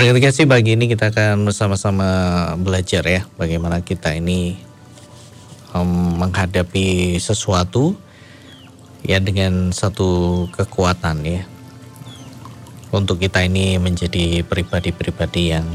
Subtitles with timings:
[0.00, 2.08] Berarti kasih pagi ini kita akan bersama-sama
[2.56, 4.56] belajar ya bagaimana kita ini
[5.76, 7.92] um, menghadapi sesuatu
[9.04, 11.44] ya dengan satu kekuatan ya.
[12.96, 15.68] Untuk kita ini menjadi pribadi-pribadi yang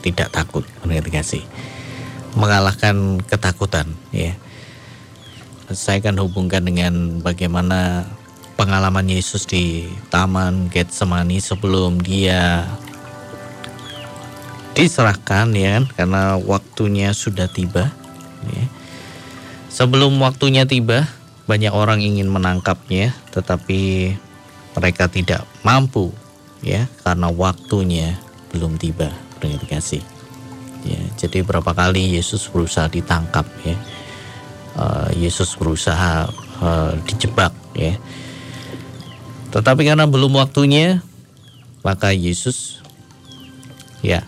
[0.00, 1.44] tidak takut berarti kasih
[2.32, 4.32] mengalahkan ketakutan ya.
[5.68, 8.08] Saya akan hubungkan dengan bagaimana
[8.56, 12.64] pengalaman Yesus di Taman Getsemani sebelum dia
[14.72, 15.84] diserahkan ya kan?
[15.92, 17.92] Karena waktunya sudah tiba
[18.48, 18.64] ya.
[19.68, 21.08] sebelum waktunya tiba
[21.46, 24.14] banyak orang ingin menangkapnya tetapi
[24.72, 26.10] mereka tidak mampu
[26.64, 28.16] ya karena waktunya
[28.52, 29.12] belum tiba.
[29.38, 30.02] Berarti kasih.
[30.82, 33.76] Ya jadi berapa kali Yesus berusaha ditangkap ya.
[34.72, 36.32] Uh, Yesus berusaha
[36.64, 37.92] uh, dijebak ya.
[39.52, 41.04] Tetapi karena belum waktunya
[41.84, 42.80] maka Yesus
[44.00, 44.24] ya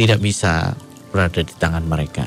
[0.00, 0.72] tidak bisa
[1.12, 2.24] berada di tangan mereka.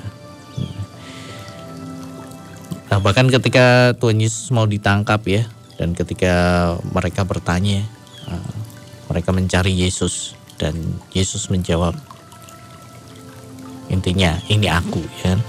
[2.94, 5.50] Nah, bahkan ketika Tuhan Yesus mau ditangkap ya,
[5.82, 6.34] dan ketika
[6.94, 7.82] mereka bertanya,
[8.30, 8.54] uh,
[9.10, 10.78] mereka mencari Yesus dan
[11.18, 11.98] Yesus menjawab,
[13.90, 15.34] intinya ini aku ya.
[15.34, 15.42] Kan.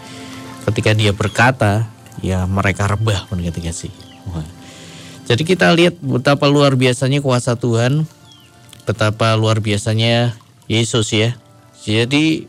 [0.72, 1.84] Ketika dia berkata,
[2.24, 3.92] ya mereka rebah ketika sih.
[5.28, 8.08] Jadi kita lihat betapa luar biasanya kuasa Tuhan,
[8.88, 10.32] betapa luar biasanya
[10.64, 11.36] Yesus ya
[11.84, 12.48] jadi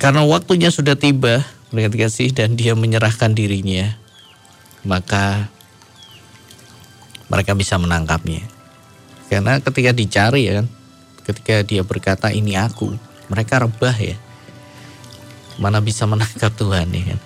[0.00, 3.92] karena waktunya sudah tiba, dengan kasih dan dia menyerahkan dirinya,
[4.88, 5.52] maka
[7.28, 8.40] mereka bisa menangkapnya.
[9.28, 10.66] Karena ketika dicari ya kan,
[11.28, 12.96] ketika dia berkata ini aku,
[13.28, 14.16] mereka rebah ya.
[15.60, 17.20] Mana bisa menangkap Tuhan ya kan.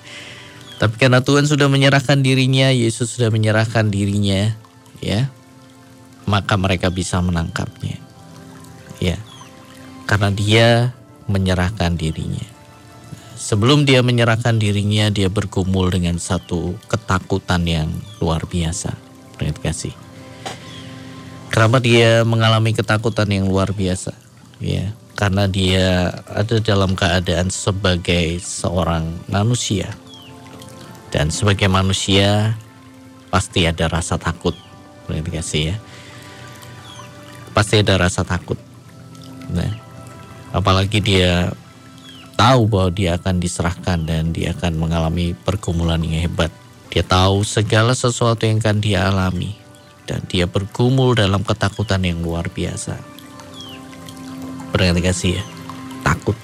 [0.81, 4.56] Tapi karena Tuhan sudah menyerahkan dirinya, Yesus sudah menyerahkan dirinya,
[4.98, 5.28] ya,
[6.25, 8.09] maka mereka bisa menangkapnya
[9.01, 9.19] ya.
[10.06, 10.69] Karena dia
[11.27, 12.44] menyerahkan dirinya.
[13.41, 17.88] Sebelum dia menyerahkan dirinya dia bergumul dengan satu ketakutan yang
[18.21, 18.93] luar biasa.
[19.41, 19.97] Terima kasih.
[21.49, 24.12] Kenapa dia mengalami ketakutan yang luar biasa?
[24.61, 29.93] Ya karena dia ada dalam keadaan sebagai seorang manusia.
[31.12, 32.56] Dan sebagai manusia
[33.28, 34.56] pasti ada rasa takut.
[35.05, 35.77] Terima kasih ya.
[37.53, 38.56] Pasti ada rasa takut
[39.49, 39.73] Nah,
[40.53, 41.55] apalagi dia
[42.37, 46.53] tahu bahwa dia akan diserahkan dan dia akan mengalami pergumulan yang hebat.
[46.93, 49.55] Dia tahu segala sesuatu yang akan dia alami
[50.11, 52.99] dan dia bergumul dalam ketakutan yang luar biasa.
[54.75, 55.45] Berarti kasih ya,
[56.03, 56.34] takut.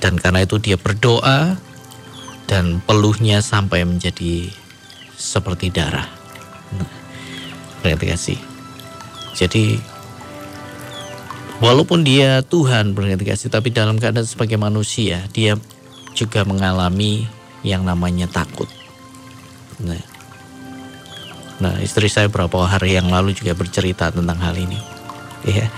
[0.00, 1.60] Dan karena itu dia berdoa
[2.48, 4.48] dan peluhnya sampai menjadi
[5.18, 6.08] seperti darah.
[6.74, 6.88] Nah,
[7.98, 8.40] kasih.
[9.36, 9.91] Jadi
[11.62, 15.54] Walaupun dia Tuhan berarti kasih, tapi dalam keadaan sebagai manusia, dia
[16.10, 17.30] juga mengalami
[17.62, 18.66] yang namanya takut.
[19.78, 20.02] Nah,
[21.62, 24.74] nah istri saya beberapa hari yang lalu juga bercerita tentang hal ini.
[25.46, 25.70] Ya,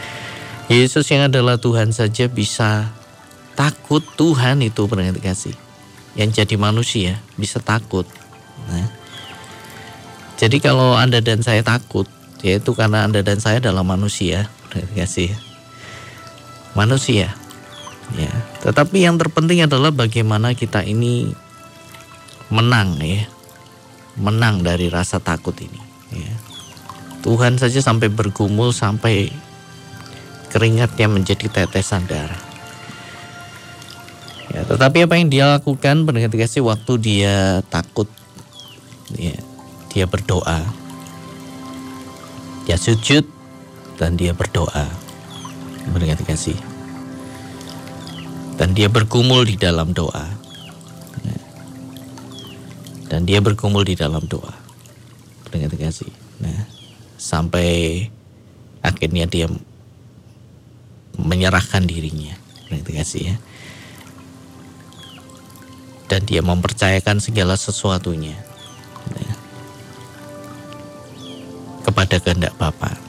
[0.73, 2.89] Yesus yang adalah Tuhan saja bisa
[3.53, 5.57] takut Tuhan itu berarti kasih.
[6.17, 8.09] Yang jadi manusia bisa takut.
[8.73, 8.89] Nah,
[10.41, 12.09] jadi kalau Anda dan saya takut,
[12.41, 15.54] yaitu karena Anda dan saya adalah manusia, berarti kasih
[16.75, 17.33] manusia.
[18.13, 18.31] Ya,
[18.61, 21.33] tetapi yang terpenting adalah bagaimana kita ini
[22.53, 23.25] menang ya.
[24.15, 25.81] Menang dari rasa takut ini,
[26.15, 26.35] ya.
[27.25, 29.33] Tuhan saja sampai bergumul sampai
[30.53, 32.39] keringatnya menjadi tetesan darah.
[34.55, 38.07] Ya, tetapi apa yang dia lakukan ketika sih waktu dia takut
[39.19, 39.35] ya,
[39.91, 40.63] dia berdoa.
[42.69, 43.27] Dia sujud
[43.99, 45.04] dan dia berdoa
[45.89, 46.57] memberikan kasih.
[48.55, 50.25] Dan dia bergumul di dalam doa.
[53.11, 54.51] Dan dia bergumul di dalam doa.
[55.47, 56.11] Memberikan kasih.
[56.43, 56.67] Nah,
[57.15, 58.03] sampai
[58.83, 59.47] akhirnya dia
[61.15, 62.35] menyerahkan dirinya.
[62.71, 63.37] Memberikan kasih ya.
[66.11, 68.35] Dan dia mempercayakan segala sesuatunya.
[71.85, 73.04] Kepada kehendak Bapak.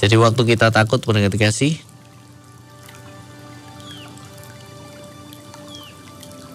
[0.00, 1.76] Jadi waktu kita takut mendengar kasih,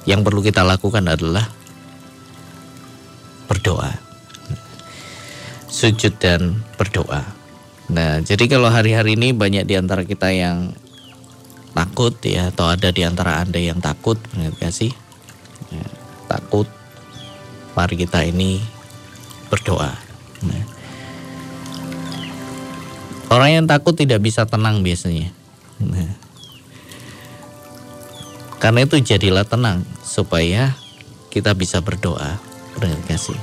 [0.10, 1.46] yang perlu kita lakukan adalah
[3.46, 3.94] berdoa.
[5.70, 7.22] Sujud dan berdoa.
[7.94, 10.74] Nah, jadi kalau hari-hari ini banyak di antara kita yang
[11.78, 14.90] takut ya atau ada di antara Anda yang takut mendengar kasih.
[15.70, 15.86] Ya,
[16.26, 16.66] takut.
[17.78, 18.58] Mari kita ini
[19.54, 19.94] berdoa.
[20.48, 20.75] Nah,
[23.30, 25.34] Orang yang takut tidak bisa tenang biasanya.
[25.82, 26.14] Nah.
[28.62, 30.74] Karena itu jadilah tenang supaya
[31.34, 32.38] kita bisa berdoa.
[32.78, 33.38] Terima kasih.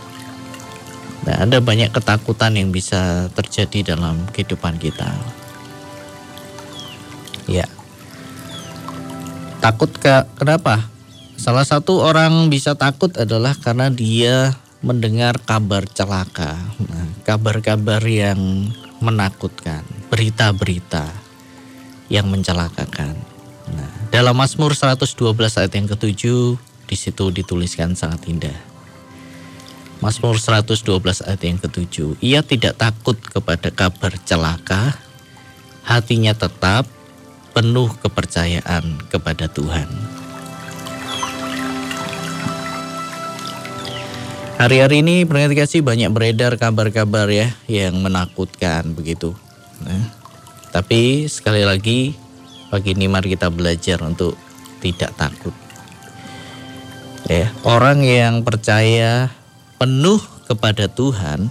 [1.23, 5.07] Nah, ada banyak ketakutan yang bisa terjadi dalam kehidupan kita.
[7.47, 7.67] Ya.
[9.63, 10.91] Takut ke kenapa?
[11.39, 16.59] Salah satu orang bisa takut adalah karena dia mendengar kabar celaka,
[16.91, 18.67] nah, kabar-kabar yang
[19.03, 21.11] menakutkan, berita-berita
[22.07, 23.19] yang mencelakakan.
[23.75, 26.57] Nah, dalam Mazmur 112 ayat yang ketujuh
[26.87, 28.59] di situ dituliskan sangat indah.
[30.03, 30.83] Mazmur 112
[31.23, 34.99] ayat yang ketujuh, ia tidak takut kepada kabar celaka,
[35.87, 36.87] hatinya tetap
[37.55, 40.22] penuh kepercayaan kepada Tuhan.
[44.63, 49.35] Hari-hari ini pendengar kasih banyak beredar kabar-kabar ya yang menakutkan begitu.
[49.83, 50.07] Nah,
[50.71, 52.15] tapi sekali lagi
[52.71, 54.39] pagi ini mari kita belajar untuk
[54.79, 55.51] tidak takut.
[57.27, 59.35] Ya, orang yang percaya
[59.83, 61.51] penuh kepada Tuhan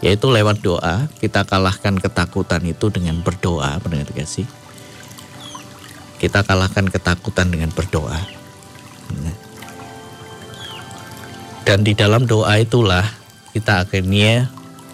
[0.00, 4.48] yaitu lewat doa kita kalahkan ketakutan itu dengan berdoa pendengar kasih.
[6.16, 8.24] Kita kalahkan ketakutan dengan berdoa.
[9.12, 9.45] Nah,
[11.66, 13.02] dan di dalam doa itulah
[13.50, 14.46] kita akhirnya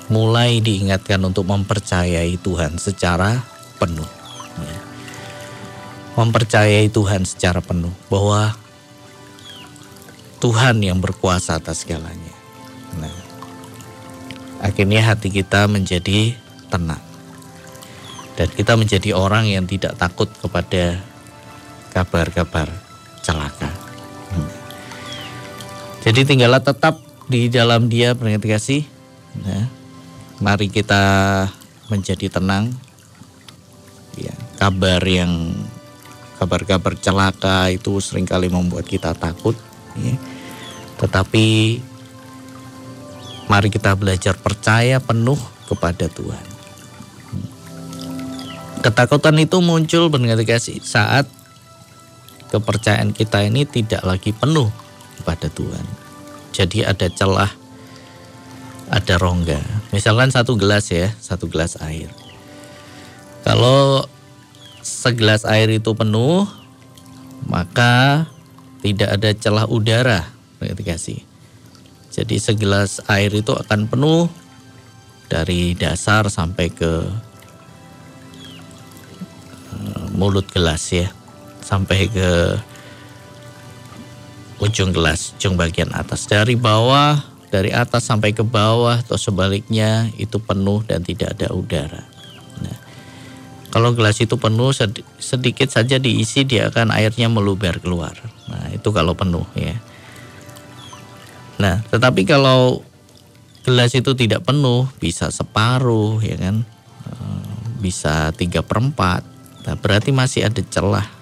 [0.08, 3.44] mulai diingatkan untuk mempercayai Tuhan secara
[3.76, 4.08] penuh.
[4.56, 4.78] Ya.
[6.16, 8.56] Mempercayai Tuhan secara penuh bahwa
[10.40, 12.34] Tuhan yang berkuasa atas segalanya.
[12.96, 13.16] Nah,
[14.64, 16.34] akhirnya hati kita menjadi
[16.72, 17.04] tenang.
[18.32, 21.04] Dan kita menjadi orang yang tidak takut kepada
[21.92, 22.72] kabar-kabar
[23.20, 23.81] celaka.
[26.02, 26.98] Jadi tinggallah tetap
[27.30, 28.82] di dalam dia pendengar kasih.
[29.38, 29.70] Nah,
[30.42, 31.46] mari kita
[31.86, 32.74] menjadi tenang.
[34.18, 35.54] Ya, kabar yang
[36.42, 39.54] kabar-kabar celaka itu sering kali membuat kita takut.
[39.94, 40.18] Ya.
[40.98, 41.78] Tetapi
[43.46, 45.38] mari kita belajar percaya penuh
[45.70, 46.46] kepada Tuhan.
[48.82, 51.30] Ketakutan itu muncul pendengar kasih saat
[52.50, 54.81] kepercayaan kita ini tidak lagi penuh
[55.22, 55.86] kepada Tuhan.
[56.50, 57.48] Jadi ada celah,
[58.90, 59.62] ada rongga.
[59.94, 62.10] Misalkan satu gelas ya, satu gelas air.
[63.46, 64.04] Kalau
[64.82, 66.44] segelas air itu penuh,
[67.46, 68.26] maka
[68.82, 70.26] tidak ada celah udara
[70.82, 71.22] kasih.
[72.12, 74.28] Jadi segelas air itu akan penuh
[75.32, 76.92] dari dasar sampai ke
[79.72, 81.08] eh, mulut gelas ya,
[81.64, 82.30] sampai ke
[84.62, 86.30] ujung gelas, ujung bagian atas.
[86.30, 87.18] Dari bawah,
[87.50, 92.02] dari atas sampai ke bawah atau sebaliknya itu penuh dan tidak ada udara.
[92.62, 92.78] Nah,
[93.74, 94.70] kalau gelas itu penuh
[95.18, 98.14] sedikit saja diisi dia akan airnya meluber keluar.
[98.46, 99.74] Nah, itu kalau penuh ya.
[101.58, 102.86] Nah, tetapi kalau
[103.66, 106.62] gelas itu tidak penuh, bisa separuh ya kan,
[107.10, 107.50] eh,
[107.82, 109.26] bisa tiga perempat.
[109.66, 111.21] Nah, berarti masih ada celah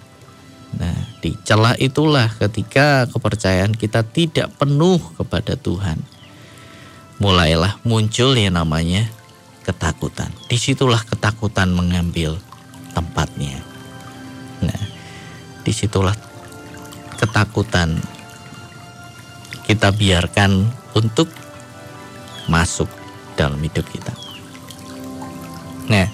[0.76, 5.98] Nah, di celah itulah ketika kepercayaan kita tidak penuh kepada Tuhan.
[7.18, 9.10] Mulailah muncul yang namanya
[9.66, 10.30] ketakutan.
[10.46, 12.38] Di situlah ketakutan mengambil
[12.94, 13.60] tempatnya.
[14.62, 14.82] Nah,
[15.66, 16.14] di situlah
[17.18, 18.00] ketakutan
[19.68, 20.66] kita biarkan
[20.96, 21.28] untuk
[22.50, 22.88] masuk
[23.38, 24.10] dalam hidup kita.
[25.90, 26.08] Nah,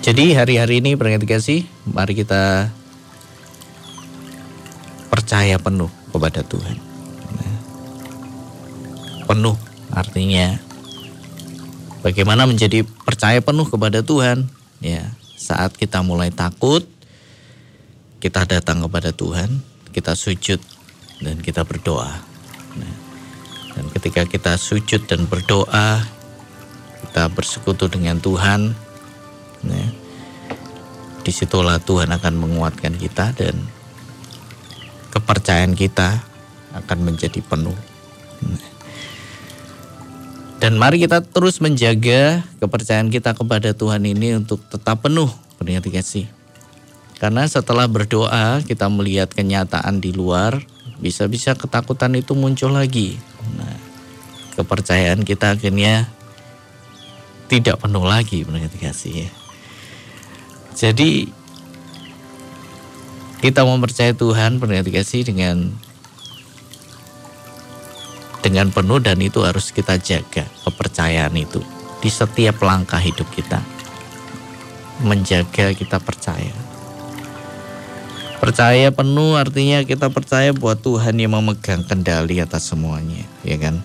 [0.00, 2.72] jadi hari-hari ini berarti kasih, mari kita
[5.30, 6.74] percaya penuh kepada Tuhan.
[9.30, 9.54] Penuh
[9.94, 10.58] artinya
[12.02, 14.50] bagaimana menjadi percaya penuh kepada Tuhan.
[14.82, 15.06] Ya,
[15.38, 16.82] saat kita mulai takut,
[18.18, 19.62] kita datang kepada Tuhan,
[19.94, 20.58] kita sujud
[21.22, 22.10] dan kita berdoa.
[22.74, 22.94] Nah,
[23.78, 26.10] dan ketika kita sujud dan berdoa,
[27.06, 28.74] kita bersekutu dengan Tuhan.
[29.62, 29.88] Nah,
[31.22, 33.78] di situlah Tuhan akan menguatkan kita dan
[35.30, 36.26] kepercayaan kita
[36.74, 37.78] akan menjadi penuh.
[40.58, 46.26] Dan mari kita terus menjaga kepercayaan kita kepada Tuhan ini untuk tetap penuh, pendengar kasih.
[47.22, 50.66] Karena setelah berdoa kita melihat kenyataan di luar,
[50.98, 53.14] bisa-bisa ketakutan itu muncul lagi.
[53.54, 53.78] Nah,
[54.58, 56.10] kepercayaan kita akhirnya
[57.46, 59.30] tidak penuh lagi, pendengar kasih ya.
[60.74, 61.30] Jadi
[63.40, 65.72] kita mempercayai Tuhan pernah dikasih dengan
[68.44, 71.60] dengan penuh dan itu harus kita jaga kepercayaan itu
[72.04, 73.60] di setiap langkah hidup kita.
[75.00, 76.52] Menjaga kita percaya.
[78.40, 83.80] Percaya penuh artinya kita percaya bahwa Tuhan yang memegang kendali atas semuanya, ya kan?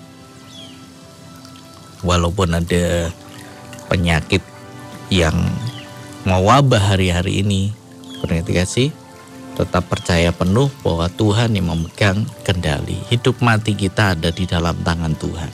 [2.04, 3.12] Walaupun ada
[3.88, 4.44] penyakit
[5.12, 5.36] yang
[6.24, 7.76] mewabah hari-hari ini,
[8.24, 8.90] berarti kasih
[9.56, 13.00] tetap percaya penuh bahwa Tuhan yang memegang kendali.
[13.08, 15.52] Hidup mati kita ada di dalam tangan Tuhan.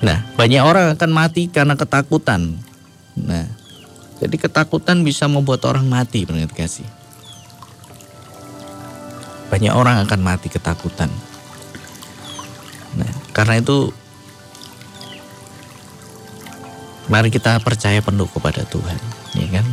[0.00, 2.56] Nah, banyak orang akan mati karena ketakutan.
[3.18, 3.44] Nah,
[4.22, 6.88] jadi ketakutan bisa membuat orang mati, berarti kasih.
[9.50, 11.10] Banyak orang akan mati ketakutan.
[12.94, 13.90] Nah, karena itu
[17.10, 18.98] mari kita percaya penuh kepada Tuhan,
[19.34, 19.66] ya kan?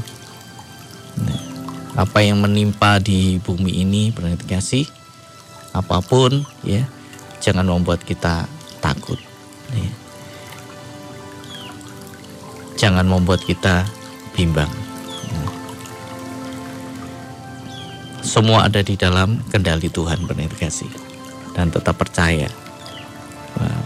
[1.97, 4.85] Apa yang menimpa di bumi ini berarti kasih
[5.73, 6.85] apa pun ya,
[7.41, 8.45] jangan membuat kita
[8.77, 9.17] takut.
[9.73, 10.07] Ya
[12.77, 13.83] jangan membuat kita
[14.37, 14.69] bimbang.
[18.21, 20.91] Semua ada di dalam kendali Tuhan benar kasih
[21.57, 22.47] dan tetap percaya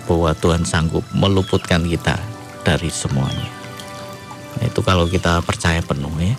[0.04, 2.20] bahwa Tuhan sanggup meluputkan kita
[2.68, 3.48] dari semuanya.
[4.60, 6.36] Nah, itu kalau kita percaya penuh ya.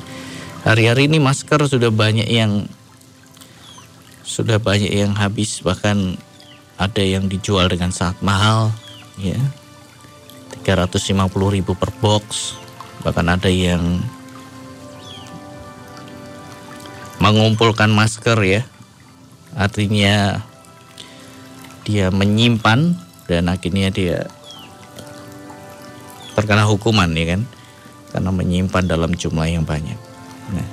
[0.62, 2.70] Hari-hari ini masker sudah banyak yang
[4.22, 5.58] sudah banyak yang habis.
[5.58, 6.14] Bahkan
[6.78, 8.70] ada yang dijual dengan sangat mahal
[9.18, 9.34] ya.
[10.62, 11.18] 350
[11.58, 12.54] ribu per box.
[13.02, 14.06] Bahkan ada yang
[17.18, 18.62] mengumpulkan masker ya.
[19.58, 20.46] Artinya
[21.82, 22.94] dia menyimpan
[23.26, 24.30] dan akhirnya dia
[26.38, 27.42] terkena hukuman ya kan?
[28.14, 30.11] Karena menyimpan dalam jumlah yang banyak
[30.50, 30.66] nah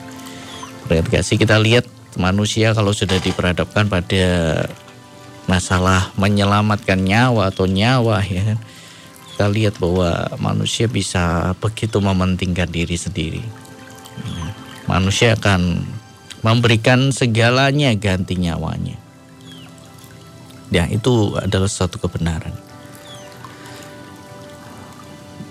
[1.22, 1.86] kita lihat
[2.18, 4.26] manusia kalau sudah diperhadapkan pada
[5.46, 8.60] masalah menyelamatkan nyawa atau nyawa ya kan
[9.40, 13.40] kita lihat bahwa manusia bisa begitu mementingkan diri sendiri.
[14.84, 15.80] Manusia akan
[16.44, 19.00] memberikan segalanya ganti nyawanya.
[20.76, 22.52] Ya, itu adalah suatu kebenaran.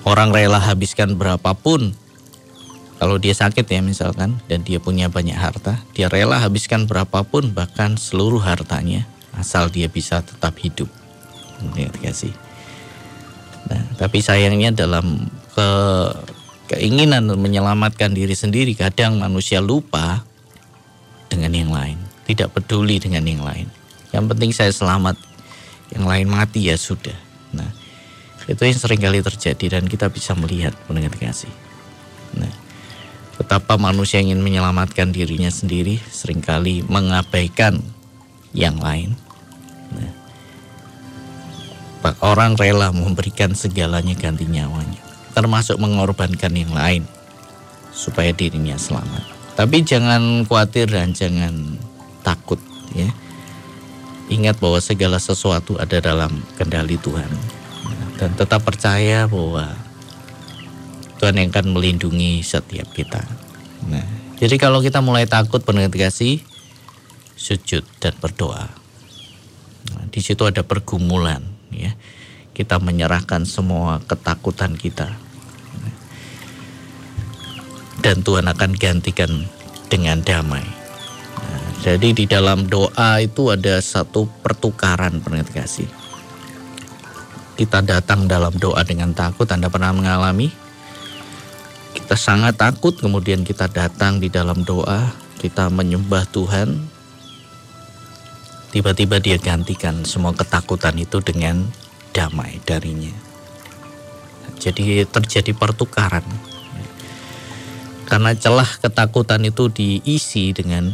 [0.04, 1.96] Orang rela habiskan berapapun
[2.98, 7.94] kalau dia sakit ya misalkan dan dia punya banyak harta, dia rela habiskan berapapun bahkan
[7.94, 9.06] seluruh hartanya
[9.38, 10.90] asal dia bisa tetap hidup.
[12.02, 12.34] Kasih.
[13.70, 15.68] Nah, tapi sayangnya dalam ke
[16.74, 20.22] keinginan menyelamatkan diri sendiri kadang manusia lupa
[21.30, 23.70] dengan yang lain, tidak peduli dengan yang lain.
[24.10, 25.14] Yang penting saya selamat,
[25.94, 27.14] yang lain mati ya sudah.
[27.54, 27.70] Nah,
[28.50, 31.50] itu yang sering kali terjadi dan kita bisa melihat mendengar kasih.
[33.38, 37.78] Nah, betapa manusia ingin menyelamatkan dirinya sendiri sering kali mengabaikan
[38.50, 39.14] yang lain.
[39.94, 40.10] Nah,
[42.18, 44.98] orang rela memberikan segalanya ganti nyawanya,
[45.38, 47.06] termasuk mengorbankan yang lain
[47.94, 49.22] supaya dirinya selamat.
[49.54, 51.78] Tapi jangan khawatir dan jangan
[52.26, 52.58] takut
[52.90, 53.06] ya.
[54.34, 57.30] Ingat bahwa segala sesuatu ada dalam kendali Tuhan.
[58.18, 59.87] Dan tetap percaya bahwa
[61.18, 63.22] Tuhan yang akan melindungi setiap kita.
[63.90, 64.06] Nah,
[64.38, 66.42] jadi kalau kita mulai takut kasih,
[67.34, 68.70] sujud dan berdoa.
[69.94, 71.42] Nah, di situ ada pergumulan
[71.74, 71.94] ya.
[72.54, 75.14] Kita menyerahkan semua ketakutan kita.
[77.98, 79.50] Dan Tuhan akan gantikan
[79.90, 80.62] dengan damai.
[81.34, 85.90] Nah, jadi di dalam doa itu ada satu pertukaran pendengar kasih
[87.58, 90.54] kita datang dalam doa dengan takut Anda pernah mengalami
[92.08, 96.88] kita sangat takut kemudian kita datang di dalam doa kita menyembah Tuhan
[98.68, 101.64] Tiba-tiba dia gantikan semua ketakutan itu dengan
[102.12, 103.12] damai darinya.
[104.60, 106.24] Jadi terjadi pertukaran.
[108.04, 110.92] Karena celah ketakutan itu diisi dengan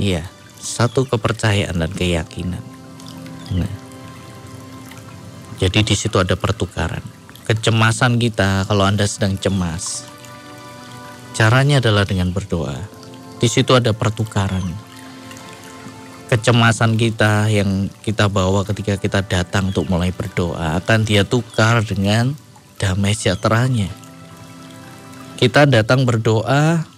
[0.00, 0.24] iya,
[0.56, 2.64] satu kepercayaan dan keyakinan.
[3.52, 3.74] Nah,
[5.60, 7.04] jadi di situ ada pertukaran.
[7.48, 10.06] Kecemasan kita kalau Anda sedang cemas.
[11.34, 12.76] Caranya adalah dengan berdoa.
[13.42, 14.92] Di situ ada pertukaran
[16.32, 22.32] kecemasan kita yang kita bawa ketika kita datang untuk mulai berdoa akan dia tukar dengan
[22.80, 23.92] damai sejahteranya.
[25.36, 26.88] Kita datang berdoa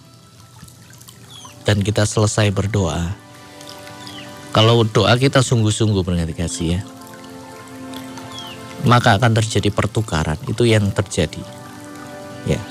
[1.67, 3.11] dan kita selesai berdoa.
[4.55, 6.81] Kalau doa kita sungguh-sungguh berarti kasih ya.
[8.85, 10.37] Maka akan terjadi pertukaran.
[10.45, 11.41] Itu yang terjadi.
[12.45, 12.61] Ya.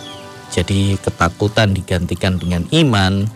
[0.54, 3.26] Jadi ketakutan digantikan dengan iman,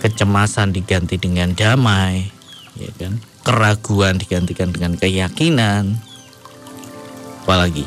[0.00, 2.32] kecemasan diganti dengan damai,
[2.80, 3.20] ya kan?
[3.44, 6.00] Keraguan digantikan dengan keyakinan.
[7.44, 7.84] Apalagi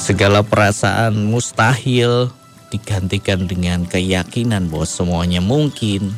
[0.00, 2.34] segala perasaan mustahil
[2.72, 6.10] digantikan dengan keyakinan bahwa semuanya mungkin.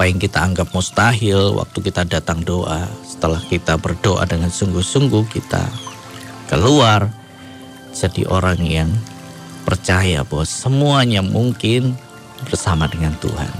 [0.00, 5.60] Apa yang kita anggap mustahil waktu kita datang doa, setelah kita berdoa dengan sungguh-sungguh kita
[6.48, 7.12] keluar
[7.92, 8.88] jadi orang yang
[9.68, 12.00] percaya bahwa semuanya mungkin
[12.48, 13.52] bersama dengan Tuhan.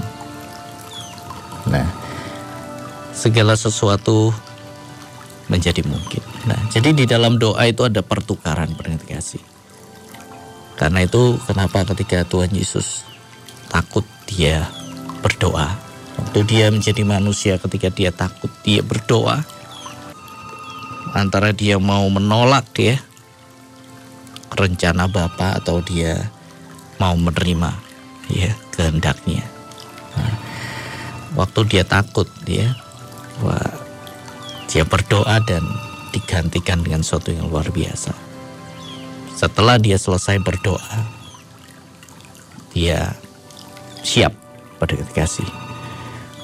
[1.69, 1.85] Nah,
[3.13, 4.33] segala sesuatu
[5.45, 6.25] menjadi mungkin.
[6.49, 9.43] Nah, jadi di dalam doa itu ada pertukaran berarti kasih.
[10.73, 13.05] Karena itu kenapa ketika Tuhan Yesus
[13.69, 14.65] takut dia
[15.21, 15.90] berdoa.
[16.21, 19.41] Waktu dia menjadi manusia ketika dia takut dia berdoa.
[21.11, 22.95] Antara dia mau menolak ya
[24.55, 26.31] rencana Bapa atau dia
[27.01, 27.71] mau menerima
[28.29, 29.43] ya kehendaknya.
[30.15, 30.35] Nah,
[31.35, 32.75] waktu dia takut dia
[33.43, 33.73] wah,
[34.69, 35.65] dia berdoa dan
[36.15, 38.13] digantikan dengan sesuatu yang luar biasa.
[39.35, 40.95] Setelah dia selesai berdoa,
[42.75, 43.15] dia
[44.05, 44.31] siap
[44.77, 45.70] pada kasih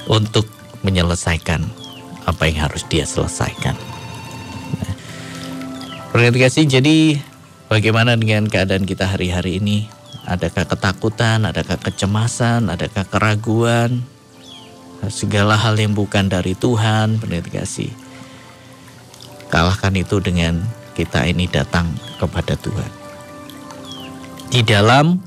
[0.08, 0.48] untuk
[0.84, 1.64] menyelesaikan
[2.28, 3.76] apa yang harus dia selesaikan.
[6.16, 7.20] Nah, kasih jadi
[7.68, 9.92] Bagaimana dengan keadaan kita hari-hari ini?
[10.24, 14.08] Adakah ketakutan, adakah kecemasan, adakah keraguan?
[15.12, 17.20] Segala hal yang bukan dari Tuhan,
[17.52, 17.92] kasih.
[19.52, 20.64] Kalahkan itu dengan
[20.96, 22.92] kita ini datang kepada Tuhan.
[24.48, 25.20] Di dalam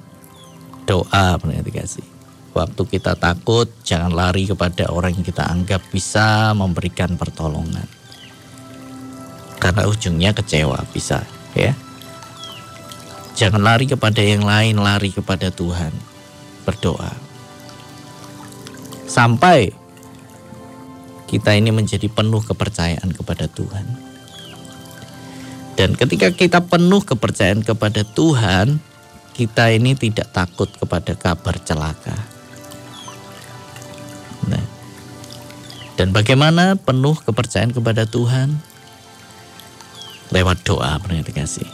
[0.89, 1.37] doa,
[1.77, 2.10] kasih.
[2.51, 7.87] Waktu kita takut, jangan lari kepada orang yang kita anggap bisa memberikan pertolongan.
[9.63, 11.23] Karena ujungnya kecewa bisa,
[11.55, 11.77] ya.
[13.39, 15.95] Jangan lari kepada yang lain, lari kepada Tuhan.
[16.67, 17.13] Berdoa.
[19.07, 19.71] Sampai
[21.31, 23.87] kita ini menjadi penuh kepercayaan kepada Tuhan.
[25.79, 28.83] Dan ketika kita penuh kepercayaan kepada Tuhan,
[29.33, 32.40] kita ini tidak takut kepada kabar celaka.
[34.49, 34.65] Nah,
[36.01, 38.57] dan bagaimana penuh kepercayaan kepada Tuhan?
[40.33, 41.67] Lewat doa, pernah dikasih.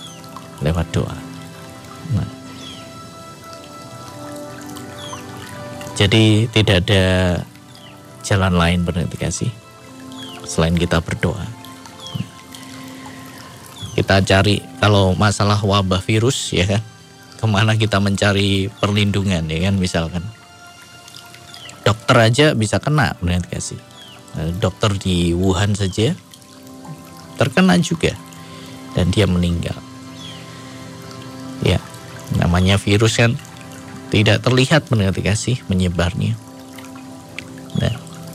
[0.64, 1.14] Lewat doa.
[2.16, 2.30] Nah.
[5.94, 7.04] Jadi tidak ada
[8.26, 9.50] jalan lain berarti kasih
[10.42, 11.46] selain kita berdoa.
[13.96, 16.82] Kita cari kalau masalah wabah virus ya kan,
[17.40, 20.24] ke mana kita mencari perlindungan ya kan misalkan.
[21.86, 23.14] Dokter aja bisa kena
[23.46, 23.78] kasih.
[24.34, 26.18] Nah, dokter di Wuhan saja
[27.38, 28.10] terkena juga
[28.98, 29.78] dan dia meninggal.
[31.62, 31.78] Ya,
[32.36, 33.38] namanya virus kan
[34.10, 36.34] tidak terlihat mengerti kasih menyebarnya.
[37.78, 37.94] Nah,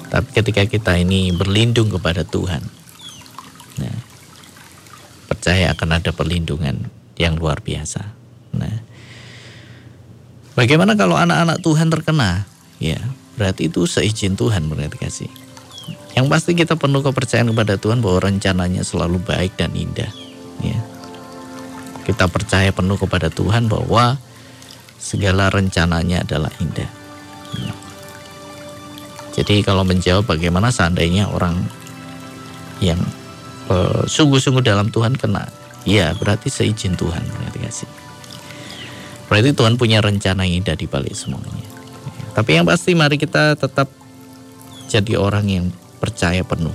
[0.10, 2.64] tapi ketika kita ini berlindung kepada Tuhan,
[3.78, 3.98] nah,
[5.28, 6.88] percaya akan ada perlindungan
[7.20, 8.02] yang luar biasa.
[8.58, 8.76] Nah,
[10.58, 12.50] bagaimana kalau anak-anak Tuhan terkena?
[12.82, 12.98] Ya,
[13.40, 15.32] berarti itu seizin Tuhan mengerti kasih.
[16.12, 20.12] Yang pasti kita penuh kepercayaan kepada Tuhan bahwa rencananya selalu baik dan indah.
[20.60, 20.78] Ya,
[22.04, 24.20] kita percaya penuh kepada Tuhan bahwa
[25.00, 26.92] segala rencananya adalah indah.
[29.32, 31.64] Jadi kalau menjawab bagaimana seandainya orang
[32.84, 33.00] yang
[33.72, 35.48] sungguh sungguh-sungguh dalam Tuhan kena,
[35.88, 37.88] ya berarti seizin Tuhan, berarti.
[39.32, 41.71] Berarti Tuhan punya rencana yang indah di balik semuanya.
[42.32, 43.92] Tapi yang pasti mari kita tetap
[44.88, 45.66] jadi orang yang
[46.00, 46.74] percaya penuh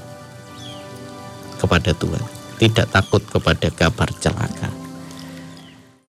[1.56, 2.24] kepada Tuhan,
[2.60, 4.86] tidak takut kepada kabar celaka.